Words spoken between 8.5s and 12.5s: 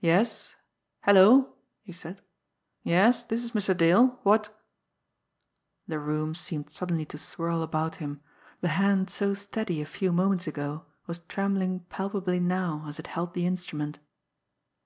the hand so steady a few moments ago was trembling palpably